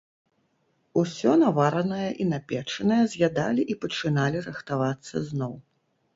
[1.01, 5.57] Усё наваранае і напечанае з'ядалі і пачыналі рыхтавацца зноў.